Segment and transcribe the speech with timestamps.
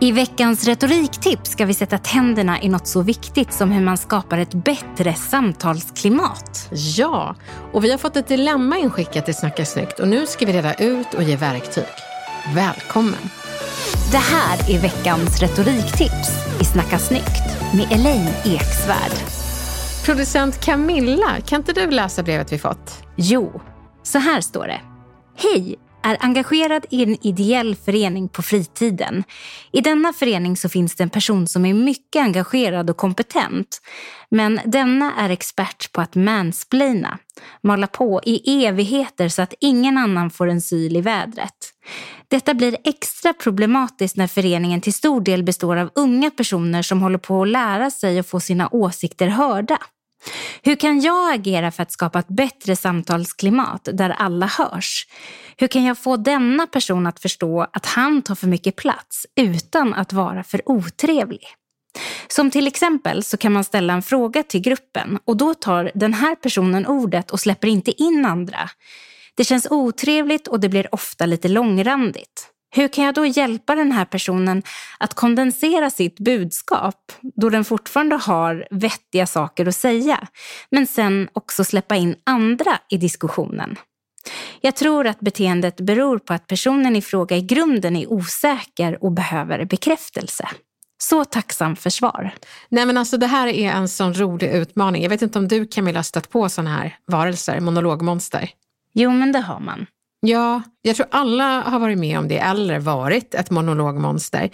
[0.00, 4.38] I veckans retoriktips ska vi sätta tänderna i något så viktigt som hur man skapar
[4.38, 6.68] ett bättre samtalsklimat.
[6.96, 7.36] Ja,
[7.72, 10.74] och vi har fått ett dilemma inskickat till Snacka snyggt och nu ska vi reda
[10.74, 11.84] ut och ge verktyg.
[12.54, 13.30] Välkommen!
[14.10, 19.12] Det här är veckans retoriktips i Snacka snyggt med Elaine Eksvärd.
[20.04, 23.02] Producent Camilla, kan inte du läsa brevet vi fått?
[23.16, 23.60] Jo,
[24.02, 24.80] så här står det.
[25.36, 25.87] Hej!
[26.02, 29.24] Är engagerad i en ideell förening på fritiden.
[29.72, 33.80] I denna förening så finns det en person som är mycket engagerad och kompetent.
[34.30, 37.18] Men denna är expert på att mansplaina,
[37.62, 41.74] mala på i evigheter så att ingen annan får en syl i vädret.
[42.28, 47.18] Detta blir extra problematiskt när föreningen till stor del består av unga personer som håller
[47.18, 49.78] på att lära sig och få sina åsikter hörda.
[50.62, 55.06] Hur kan jag agera för att skapa ett bättre samtalsklimat där alla hörs?
[55.56, 59.94] Hur kan jag få denna person att förstå att han tar för mycket plats utan
[59.94, 61.46] att vara för otrevlig?
[62.28, 66.14] Som till exempel så kan man ställa en fråga till gruppen och då tar den
[66.14, 68.70] här personen ordet och släpper inte in andra.
[69.34, 72.50] Det känns otrevligt och det blir ofta lite långrandigt.
[72.70, 74.62] Hur kan jag då hjälpa den här personen
[74.98, 80.28] att kondensera sitt budskap då den fortfarande har vettiga saker att säga,
[80.70, 83.76] men sen också släppa in andra i diskussionen?
[84.60, 89.12] Jag tror att beteendet beror på att personen i fråga i grunden är osäker och
[89.12, 90.48] behöver bekräftelse.
[91.02, 92.34] Så tacksam för svar.
[92.68, 95.02] Nej men alltså det här är en sån rolig utmaning.
[95.02, 98.50] Jag vet inte om du Camilla har stött på sådana här varelser, monologmonster?
[98.92, 99.86] Jo men det har man.
[100.20, 104.50] Ja, jag tror alla har varit med om det eller varit ett monologmonster.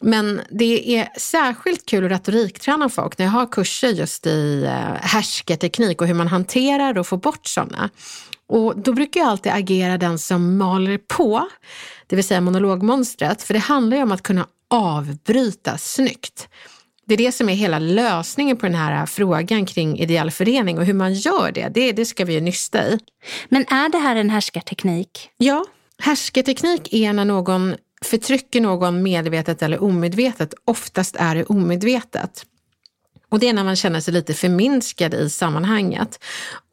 [0.00, 4.94] Men det är särskilt kul att retorikträna folk när jag har kurser just i eh,
[5.00, 7.90] härskarteknik och hur man hanterar och får bort sådana.
[8.48, 11.48] Och då brukar jag alltid agera den som maler på,
[12.06, 16.48] det vill säga monologmonstret, för det handlar ju om att kunna avbryta snyggt.
[17.12, 20.84] Det är det som är hela lösningen på den här frågan kring ideell förening och
[20.84, 22.98] hur man gör det, det, det ska vi ju nysta i.
[23.48, 25.30] Men är det här en härskarteknik?
[25.36, 25.64] Ja,
[25.98, 27.74] härskarteknik är när någon
[28.04, 30.54] förtrycker någon medvetet eller omedvetet.
[30.64, 32.44] Oftast är det omedvetet.
[33.32, 36.24] Och det är när man känner sig lite förminskad i sammanhanget.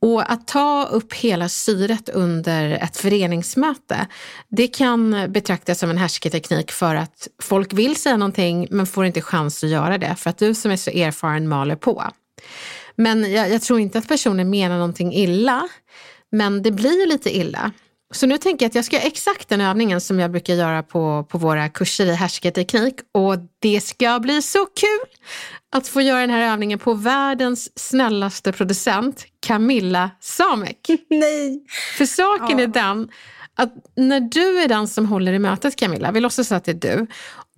[0.01, 4.07] Och att ta upp hela syret under ett föreningsmöte,
[4.49, 9.21] det kan betraktas som en härsketeknik för att folk vill säga någonting men får inte
[9.21, 12.03] chans att göra det för att du som är så erfaren maler på.
[12.95, 15.67] Men jag, jag tror inte att personen menar någonting illa,
[16.31, 17.71] men det blir ju lite illa.
[18.13, 20.83] Så nu tänker jag att jag ska göra exakt den övningen som jag brukar göra
[20.83, 24.99] på, på våra kurser i härskarteknik och det ska bli så kul
[25.71, 30.87] att få göra den här övningen på världens snällaste producent, Camilla Samek.
[31.09, 31.65] Nej!
[31.97, 32.63] För saken Ja.
[32.63, 33.09] är den
[33.55, 36.95] att när du är den som håller i mötet Camilla, vi låtsas att det är
[36.95, 37.07] du,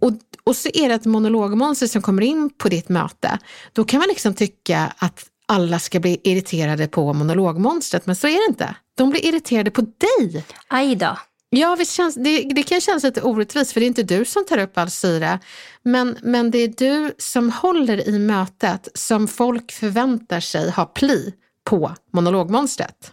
[0.01, 0.11] och,
[0.43, 3.39] och så är det ett monologmonster som kommer in på ditt möte,
[3.73, 8.47] då kan man liksom tycka att alla ska bli irriterade på monologmonstret, men så är
[8.47, 8.75] det inte.
[8.97, 10.45] De blir irriterade på dig.
[10.67, 11.17] Aj då.
[11.49, 14.45] Ja, visst känns, det, det kan kännas lite orättvist för det är inte du som
[14.45, 15.39] tar upp all syre.
[15.83, 21.33] Men, men det är du som håller i mötet som folk förväntar sig ha pli
[21.63, 23.11] på monologmonstret.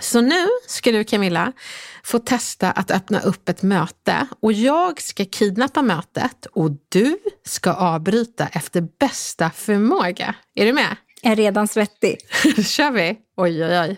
[0.00, 1.52] Så nu ska du Camilla
[2.04, 7.72] få testa att öppna upp ett möte och jag ska kidnappa mötet och du ska
[7.72, 10.34] avbryta efter bästa förmåga.
[10.54, 10.96] Är du med?
[11.22, 12.18] Är redan svettig.
[12.66, 13.16] Kör vi!
[13.36, 13.96] Oj, oj, oj.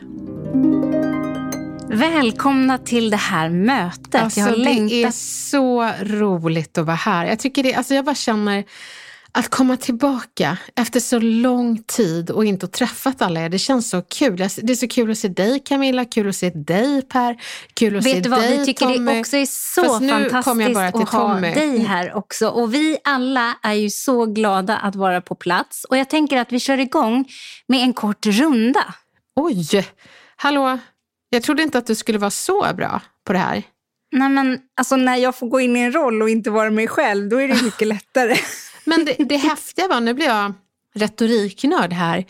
[1.92, 4.14] Välkomna till det här mötet.
[4.14, 5.14] Alltså, jag har det är längtat.
[5.14, 7.26] så roligt att vara här.
[7.26, 8.64] Jag, tycker det, alltså, jag bara känner
[9.32, 13.48] att komma tillbaka efter så lång tid och inte träffat alla er.
[13.48, 14.36] Det känns så kul.
[14.36, 17.36] Det är så kul att se dig Camilla, kul att se dig Per,
[17.74, 19.12] kul att Vet se du vad, dig vi tycker Tommy.
[19.12, 21.54] det också är så Fast fantastiskt bara till att ha Tommy.
[21.54, 22.48] dig här också.
[22.48, 25.84] Och vi alla är ju så glada att vara på plats.
[25.84, 27.24] Och jag tänker att vi kör igång
[27.68, 28.94] med en kort runda.
[29.36, 29.86] Oj,
[30.36, 30.78] hallå.
[31.30, 33.62] Jag trodde inte att du skulle vara så bra på det här.
[34.12, 36.88] Nej men alltså när jag får gå in i en roll och inte vara mig
[36.88, 38.36] själv, då är det mycket lättare.
[38.84, 40.52] Men det, det häftiga var, nu blir jag
[40.94, 42.24] retoriknörd här.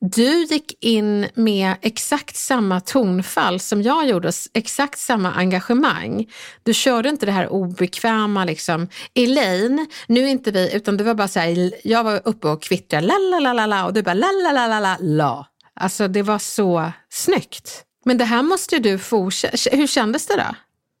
[0.00, 6.30] Du gick in med exakt samma tonfall som jag gjorde, exakt samma engagemang.
[6.62, 11.14] Du körde inte det här obekväma liksom, Elaine, nu är inte vi, utan du var
[11.14, 14.14] bara så här, jag var uppe och kvittrade, la la la la och du bara
[14.14, 15.46] la la la la la.
[15.74, 17.84] Alltså det var så snyggt.
[18.04, 20.54] Men det här måste du fortsätta, hur kändes det då?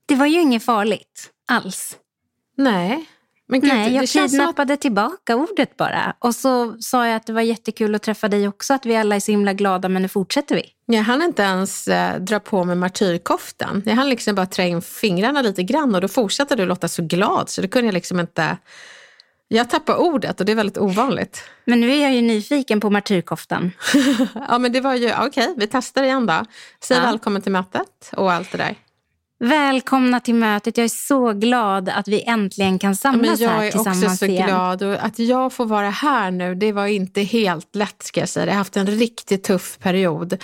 [0.06, 1.96] Det var ju inget farligt alls.
[2.56, 3.06] Nej.
[3.50, 6.14] Men gud, Nej, jag som att kidnappade tillbaka ordet bara.
[6.18, 9.16] Och så sa jag att det var jättekul att träffa dig också, att vi alla
[9.16, 10.62] är så himla glada, men nu fortsätter vi.
[10.86, 13.82] Jag hann inte ens eh, dra på mig martyrkoftan.
[13.86, 17.02] Jag hann liksom bara trä in fingrarna lite grann och då fortsatte du låta så
[17.02, 18.56] glad så det kunde jag liksom inte...
[19.48, 21.44] Jag tappade ordet och det är väldigt ovanligt.
[21.64, 23.72] Men nu är jag ju nyfiken på martyrkoftan.
[24.48, 26.44] ja men det var ju, okej vi testar igen då.
[26.84, 27.02] Säg Ja.
[27.02, 28.74] välkommen till mötet och allt det där.
[29.44, 30.76] Välkomna till mötet.
[30.76, 34.04] Jag är så glad att vi äntligen kan Ja, samlas men jag här är tillsammans
[34.04, 34.46] också så igen.
[34.48, 38.28] glad och att jag får vara här nu, det var inte helt lätt ska jag
[38.28, 38.46] säga.
[38.46, 40.36] Jag har haft en riktigt tuff period.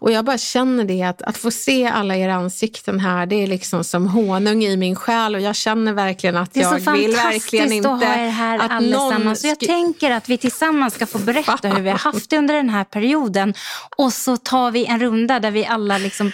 [0.00, 3.46] Och jag bara känner det att, att få se alla era ansikten här, det är
[3.46, 6.92] liksom som honung i min själ och jag känner verkligen att Det är jag så
[6.92, 9.24] vill fantastiskt verkligen inte att ha er här allesammans.
[9.24, 12.38] någon Så jag tänker att vi tillsammans ska få berätta hur vi har haft det
[12.38, 13.54] under den här perioden.
[13.96, 16.32] Och så tar vi en runda där vi alla liksom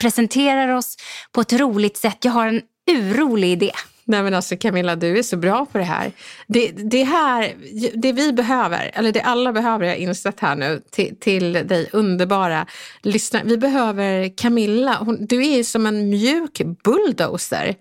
[0.00, 0.96] presenterar oss
[1.32, 2.18] på ett roligt sätt.
[2.20, 3.72] Jag har en urrolig idé.
[4.08, 6.12] Nej men alltså Camilla, du är så bra på det här.
[6.46, 7.54] Det, det här,
[7.94, 11.88] det vi behöver, eller det alla behöver, jag har insett här nu, till, till dig
[11.92, 12.66] underbara
[13.02, 13.42] lyssnare.
[13.46, 17.74] Vi behöver Camilla, hon, du är som en mjuk bulldozer.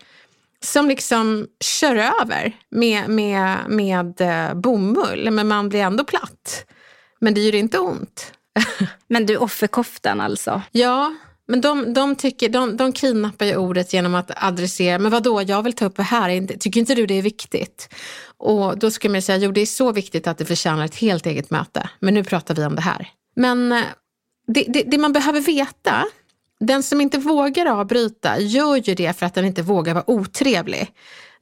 [0.64, 6.66] Som liksom kör över med, med, med eh, bomull, men man blir ändå platt.
[7.20, 8.34] Men det gör inte ont.
[9.08, 10.62] Men du, offerkoftan alltså.
[10.72, 11.16] Ja,
[11.48, 15.64] men de, de, tycker, de, de kidnappar ju ordet genom att adressera, men vadå, jag
[15.64, 17.90] vill ta upp det här, tycker inte du det är viktigt?
[18.38, 21.26] Och då ska man säga, jo det är så viktigt att det förtjänar ett helt
[21.26, 23.10] eget möte, men nu pratar vi om det här.
[23.36, 23.84] Men eh,
[24.48, 26.06] det, det, det man behöver veta,
[26.60, 30.88] den som inte vågar avbryta gör ju det för att den inte vågar vara otrevlig.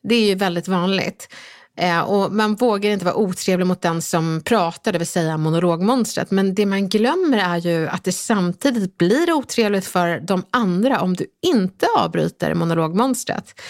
[0.04, 1.34] Det är ju väldigt vanligt.
[1.78, 6.32] Eh, och man vågar inte vara otrevlig mot den som pratar, det vill säga monologmonstret.
[6.32, 11.14] Men det man glömmer är ju att det samtidigt blir otrevligt för de andra om
[11.14, 13.62] du inte avbryter monologmonstret.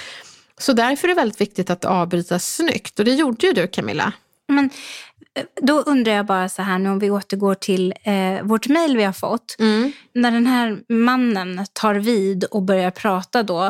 [0.58, 3.00] Så därför är det väldigt viktigt att avbryta snyggt.
[3.00, 4.14] Och det gjorde ju du Camilla.
[4.48, 4.70] Men
[5.62, 9.04] då undrar jag bara så här nu om vi återgår till eh, vårt mejl vi
[9.04, 9.56] har fått.
[10.14, 13.64] När den här mannen tar vid och börjar prata då.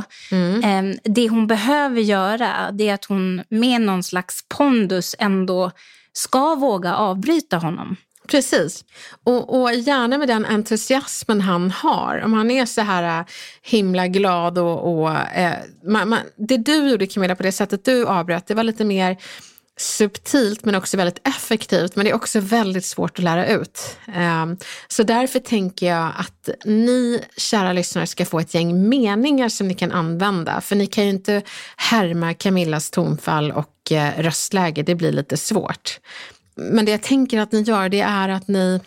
[0.63, 5.71] Eh, det hon behöver göra det är att hon med någon slags pondus ändå
[6.13, 7.95] ska våga avbryta honom.
[8.27, 8.86] Precis.
[9.24, 12.21] Och, och gärna med den entusiasmen han har.
[12.25, 13.25] Om han är så här äh,
[13.62, 15.01] himla glad och...
[15.01, 18.63] och eh, man, man, det du gjorde Camilla på det sättet du avbröt, det var
[18.63, 19.18] lite mer
[19.78, 21.96] subtilt men också väldigt effektivt.
[21.96, 23.98] Men det är också väldigt svårt att lära ut.
[24.14, 29.68] Ehm, så därför tänker jag att ni kära lyssnare ska få ett gäng meningar som
[29.68, 30.62] ni kan använda.
[30.62, 31.42] För ni kan ju inte
[31.78, 36.00] härma Camillas tonfall och eh, röstläge, det blir lite svårt.
[36.56, 38.80] Men det jag tänker att ni gör det är att ni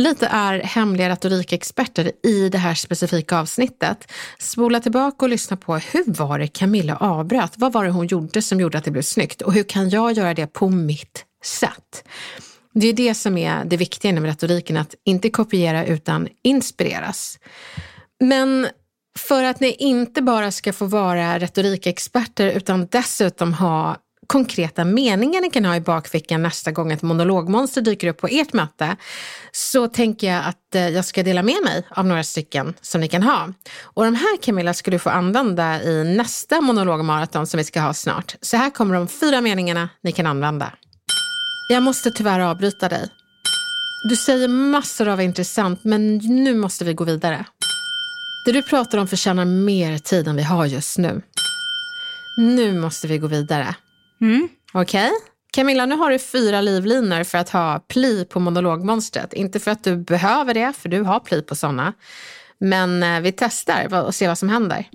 [0.00, 4.12] lite är hemliga retorikexperter i det här specifika avsnittet.
[4.38, 7.52] Spola tillbaka och lyssna på hur var det Camilla avbröt?
[7.56, 9.42] Vad var det hon gjorde som gjorde att det blev snyggt?
[9.42, 12.04] Och hur kan jag göra det på mitt sätt?
[12.74, 17.38] Det är det som är det viktiga inom retoriken, att inte kopiera utan inspireras.
[18.20, 18.68] Men
[19.18, 23.96] för att ni inte bara ska få vara retorikexperter utan dessutom ha
[24.30, 28.52] konkreta meningar ni kan ha i bakfickan nästa gång ett monologmonster dyker upp på ert
[28.52, 28.96] möte
[29.52, 33.08] så tänker jag att eh, jag ska dela med mig av några stycken som ni
[33.08, 33.52] kan ha.
[33.82, 37.94] Och de här Camilla ska du få använda i nästa monologmaraton som vi ska ha
[37.94, 38.36] snart.
[38.40, 40.72] Så här kommer de fyra meningarna ni kan använda.
[41.68, 43.08] Jag måste tyvärr avbryta dig.
[44.08, 47.44] Du säger massor av intressant men nu måste vi gå vidare.
[48.46, 51.22] Det du pratar om förtjänar mer tid än vi har just nu.
[52.36, 53.74] Nu måste vi gå vidare.
[54.20, 54.48] Mm.
[54.72, 55.10] Okej?
[55.52, 59.32] Camilla, nu har du fyra livlinor för att ha pli på monologmonstret.
[59.32, 61.92] Inte för att du behöver det, för du har pli på sådana.
[62.58, 64.88] Men eh, vi testar och ser vad som händer.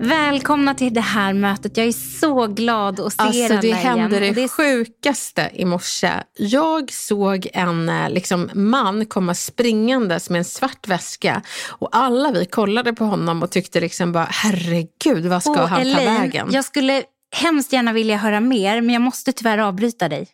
[0.00, 1.76] Välkomna till det här mötet.
[1.76, 4.34] Jag är så glad att se alltså, er alla Det hände igen.
[4.34, 4.48] det, det är...
[4.48, 6.12] sjukaste i morse.
[6.36, 12.46] Jag såg en eh, liksom, man komma springandes med en svart väska och alla vi
[12.46, 16.48] kollade på honom och tyckte liksom bara herregud, vad ska Åh, han Elaine, ta vägen?
[16.52, 20.28] Jag skulle hemskt gärna vilja höra mer men jag måste tyvärr avbryta dig.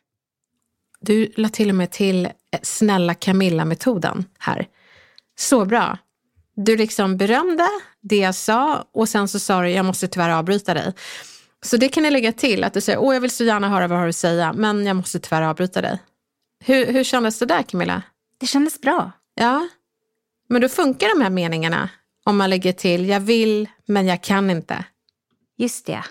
[1.01, 4.67] Du la till och med till eh, snälla Camilla-metoden här.
[5.39, 5.99] Så bra.
[6.55, 7.69] Du liksom berömde
[8.01, 10.93] det jag sa och sen så sa du jag måste tyvärr avbryta dig.
[11.63, 13.89] Så det kan ni lägga till, att du säger åh jag vill så gärna höra
[13.89, 15.99] vad du har att säga men jag måste tyvärr avbryta dig.
[16.65, 18.03] Hur, hur kändes det där Camilla?
[18.39, 19.13] Det kändes bra.
[19.35, 19.69] Ja,
[20.49, 21.89] men då funkar de här meningarna
[22.25, 24.85] om man lägger till jag vill men jag kan inte.
[25.57, 26.05] Just det.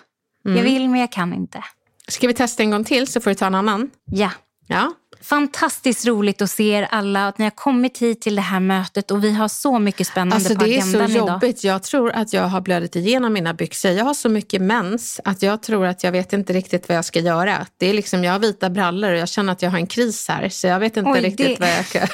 [0.48, 0.56] Mm.
[0.56, 1.64] Jag vill men jag kan inte.
[2.08, 3.90] Ska vi testa en gång till så får du ta en annan?
[4.04, 4.30] Ja.
[4.68, 4.92] Ja.
[5.22, 9.10] Fantastiskt roligt att se er alla, att ni har kommit hit till det här mötet
[9.10, 11.28] och vi har så mycket spännande Alltså på det är agendan så idag.
[11.28, 11.64] jobbigt.
[11.64, 13.90] Jag tror att jag har blödit igenom mina byxor.
[13.90, 17.04] Jag har så mycket mens att jag tror att jag vet inte riktigt vad jag
[17.04, 17.66] ska göra.
[17.76, 20.28] Det är liksom, jag har vita brallor och jag känner att jag har en kris
[20.28, 20.48] här.
[20.48, 22.06] Så jag vet inte Oj, riktigt det- vad jag ska...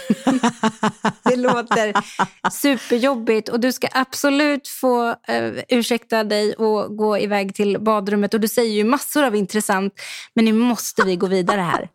[1.31, 1.93] Det låter
[2.51, 5.15] superjobbigt och du ska absolut få uh,
[5.69, 8.35] ursäkta dig och gå iväg till badrummet.
[8.35, 9.93] Och du säger ju massor av intressant,
[10.35, 11.89] men nu måste vi gå vidare här.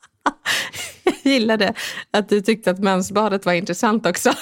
[1.04, 1.74] Jag gillade
[2.12, 4.34] att du tyckte att mensbadet var intressant också.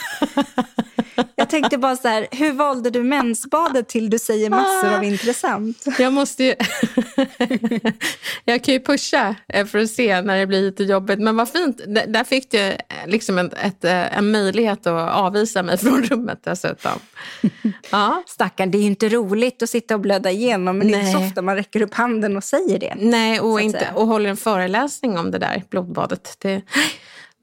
[1.48, 5.86] Jag tänkte bara så här, hur valde du mensbadet till du säger massor av intressant?
[6.00, 6.56] Jag måste ju...
[8.46, 11.20] jag kan ju pusha eh, för att se när det blir lite jobbigt.
[11.20, 15.64] Men vad fint, där fick du eh, liksom en, ett, eh, en möjlighet att avvisa
[15.64, 17.00] mig från rummet dessutom.
[17.92, 18.24] Ja.
[18.28, 21.12] Stackarn, det är ju inte roligt att sitta och blöda igenom, men det är inte
[21.12, 21.28] så Nej.
[21.28, 22.94] ofta man räcker upp handen och säger det.
[22.98, 23.94] Nej, och, inte, säga.
[23.94, 26.36] och håller en föreläsning om det där blodbadet.
[26.40, 26.62] Det,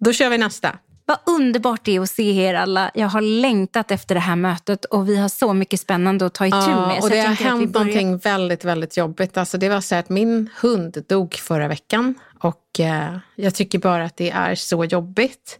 [0.00, 0.78] då kör vi nästa.
[1.06, 2.90] Vad underbart det är att se er alla.
[2.94, 6.46] Jag har längtat efter det här mötet och vi har så mycket spännande att ta
[6.46, 6.66] itu med.
[6.68, 9.36] Ja, Så och det har hänt börjar- någonting väldigt, väldigt jobbigt.
[9.36, 14.04] Alltså det var så att min hund dog förra veckan och eh, jag tycker bara
[14.04, 15.58] att det är så jobbigt.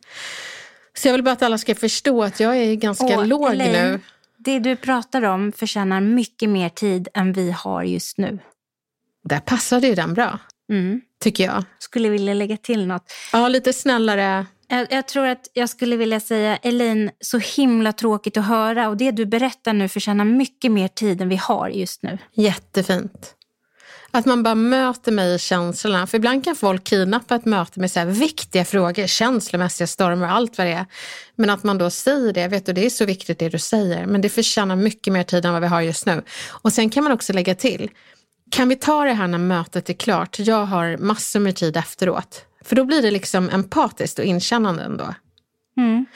[0.97, 3.73] Så jag vill bara att alla ska förstå att jag är ganska Åh, låg Elaine,
[3.93, 4.01] nu.
[4.39, 8.39] Det du pratar om förtjänar mycket mer tid än vi har just nu.
[9.25, 10.39] Där passade ju den bra,
[10.71, 11.01] Mm.
[11.21, 11.65] tycker jag.
[11.79, 13.05] Skulle vilja lägga till något.
[13.33, 14.47] Ja, lite snällare.
[14.75, 18.97] Jag, jag tror att jag skulle vilja säga, Elin, så himla tråkigt att höra och
[18.97, 22.19] det du berättar nu förtjänar mycket mer tid än vi har just nu.
[22.33, 23.35] Jättefint.
[24.11, 26.07] Att man bara möter mig i känslorna.
[26.07, 30.33] För ibland kan folk kidnappa ett möte med så här viktiga frågor, känslomässiga stormar och
[30.33, 30.87] allt vad det är.
[31.37, 34.07] Men att man då säger det, vet du, det är så viktigt det du säger.
[34.07, 36.23] Men det förtjänar mycket mer tid än vad vi har just nu.
[36.49, 37.91] Och sen kan man också lägga till,
[38.51, 40.39] kan vi ta det här när mötet är klart?
[40.39, 42.47] Jag har massor med tid efteråt.
[42.65, 45.15] För då blir det liksom empatiskt och inkännande ändå.
[45.77, 46.07] Mm.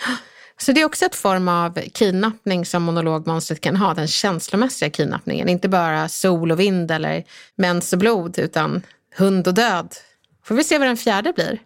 [0.60, 5.48] Så det är också ett form av kidnappning som monologmonstret kan ha, den känslomässiga kidnappningen.
[5.48, 7.24] Inte bara sol och vind eller
[7.56, 8.82] mens och blod, utan
[9.16, 9.94] hund och död.
[10.44, 11.58] Får vi se vad den fjärde blir.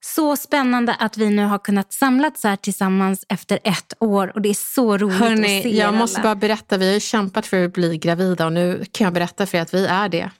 [0.00, 4.48] Så spännande att vi nu har kunnat samlas här tillsammans efter ett år och det
[4.48, 6.28] är så roligt att se Hörni, jag er måste alla.
[6.28, 9.46] bara berätta, vi har ju kämpat för att bli gravida och nu kan jag berätta
[9.46, 10.30] för er att vi är det.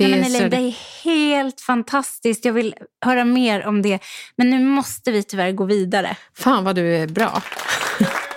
[0.00, 2.44] Det Nej, är men så- Elaine, det är helt fantastiskt.
[2.44, 3.98] Jag vill höra mer om det.
[4.36, 6.16] Men nu måste vi tyvärr gå vidare.
[6.38, 7.42] Fan vad du är bra.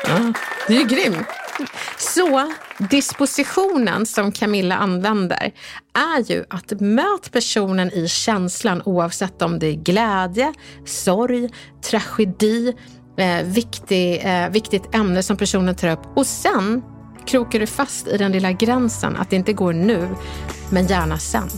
[0.07, 0.33] Ja,
[0.67, 1.23] du är grym.
[1.97, 2.53] Så
[2.89, 5.51] dispositionen som Camilla använder
[6.17, 10.53] är ju att möt personen i känslan oavsett om det är glädje,
[10.85, 11.49] sorg,
[11.89, 12.73] tragedi,
[13.17, 16.81] eh, viktig, eh, viktigt ämne som personen tar upp och sen
[17.25, 20.09] krokar du fast i den lilla gränsen att det inte går nu,
[20.71, 21.49] men gärna sen.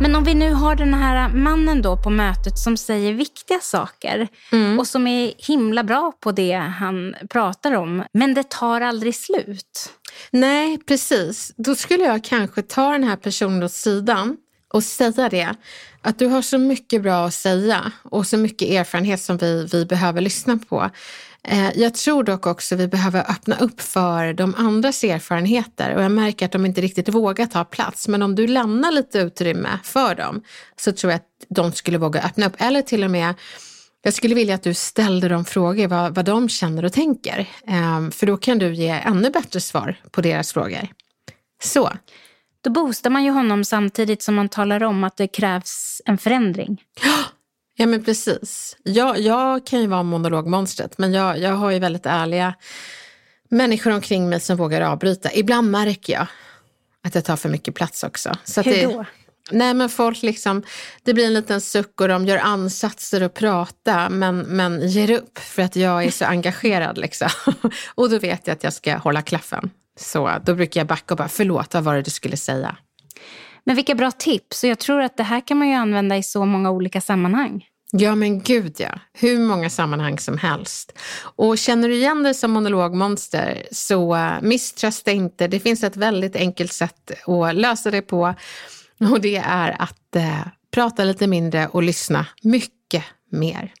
[0.00, 4.28] Men om vi nu har den här mannen då på mötet som säger viktiga saker
[4.52, 4.78] Mm.
[4.78, 9.92] och som är himla bra på det han pratar om, men det tar aldrig slut.
[10.30, 11.52] Nej, precis.
[11.56, 14.36] Då skulle jag kanske ta den här personen åt sidan
[14.72, 15.54] och säga det.
[16.02, 19.86] Att du har så mycket bra att säga och så mycket erfarenhet som vi, vi
[19.86, 20.90] behöver lyssna på.
[21.48, 26.12] Eh, jag tror dock också vi behöver öppna upp för de andras erfarenheter och jag
[26.12, 28.08] märker att de inte riktigt vågar ta plats.
[28.08, 30.42] Men om du lämnar lite utrymme för dem
[30.76, 32.54] så tror jag att de skulle våga öppna upp.
[32.58, 33.34] Eller till och med
[34.02, 37.48] jag skulle vilja att du ställde dem frågor vad, vad de känner och tänker.
[37.66, 40.88] Ehm, för då kan du ge ännu bättre svar på deras frågor.
[41.62, 41.92] Så,
[42.60, 46.82] Då boostar man ju honom samtidigt som man talar om att det krävs en förändring.
[47.02, 47.13] ja
[47.78, 48.76] men precis.
[48.82, 52.54] Jag, jag kan ju vara monologmonstret men jag, jag har ju väldigt ärliga
[53.48, 55.32] människor omkring mig som vågar avbryta.
[55.32, 56.26] Ibland märker jag
[57.02, 58.32] att jag tar för mycket plats också.
[58.44, 59.04] Så Hur det, då?
[59.50, 60.62] Nej men folk liksom,
[61.02, 65.38] det blir en liten suck och de gör ansatser att prata men, men ger upp
[65.38, 67.28] för att jag är så engagerad liksom.
[67.94, 69.70] Och då vet jag att jag ska hålla klaffen.
[70.00, 72.76] Så då brukar jag backa och bara, förlåt, vad var det du skulle säga?
[73.64, 74.62] Men vilka bra tips.
[74.62, 77.64] Och jag tror att det här kan man ju använda i så många olika sammanhang.
[77.96, 80.98] Ja men gud ja, hur många sammanhang som helst.
[81.36, 85.48] Och känner du igen dig som monologmonster så eh, misströsta inte.
[85.48, 88.34] Det finns ett väldigt enkelt sätt att lösa det på
[89.10, 93.72] och det är att eh, prata lite mindre och lyssna mycket mer.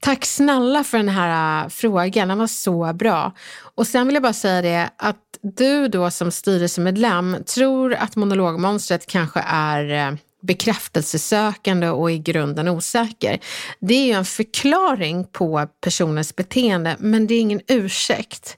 [0.00, 3.32] Tack snälla för den här uh, frågan, den var så bra.
[3.74, 9.06] Och sen vill jag bara säga det att du då som styrelsemedlem tror att monologmonstret
[9.06, 13.38] kanske är äh, bekräftelsesökande och i grunden osäker.
[13.80, 18.56] Det är ju en förklaring på personens beteende men det är ingen ursäkt.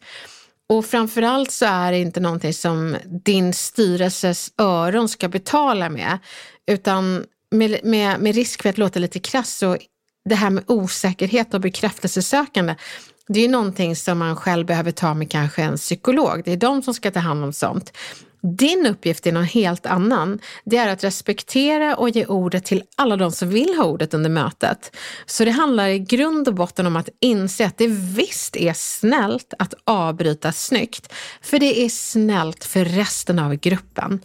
[0.68, 6.18] Och framförallt så är det inte någonting som din styrelses öron ska betala med
[6.66, 9.76] utan med, med, med risk för att låta lite krass så
[10.24, 12.74] det här med osäkerhet och bekräftelsesökande
[13.32, 16.42] det är någonting som man själv behöver ta med kanske en psykolog.
[16.44, 17.92] Det är de som ska ta hand om sånt.
[18.58, 20.38] Din uppgift är någon helt annan.
[20.64, 24.30] Det är att respektera och ge ordet till alla de som vill ha ordet under
[24.30, 24.96] mötet.
[25.26, 29.54] Så det handlar i grund och botten om att inse att det visst är snällt
[29.58, 31.12] att avbryta snyggt.
[31.42, 34.20] För det är snällt för resten av gruppen.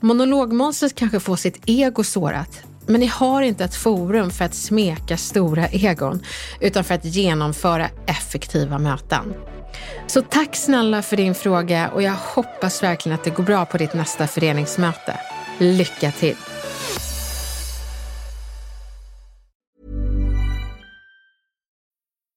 [0.00, 2.64] Monologmonstret kanske får sitt ego sårat.
[2.86, 6.22] Men ni har inte ett forum för att smeka stora egon,
[6.60, 9.34] utan för att genomföra effektiva möten.
[10.06, 13.78] Så tack snälla för din fråga och jag hoppas verkligen att det går bra på
[13.78, 15.20] ditt nästa föreningsmöte.
[15.58, 16.36] Lycka till!